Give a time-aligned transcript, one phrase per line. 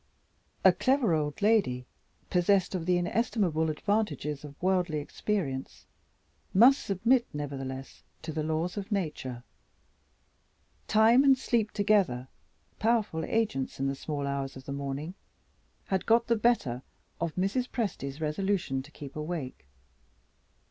[0.65, 1.85] A clever old lady,
[2.31, 5.85] possessed of the inestimable advantages of worldly experience,
[6.55, 9.43] must submit nevertheless to the laws of Nature.
[10.87, 12.27] Time and Sleep together
[12.79, 15.13] powerful agents in the small hours of the morning
[15.85, 16.81] had got the better
[17.19, 17.69] of Mrs.
[17.69, 19.67] Presty's resolution to keep awake.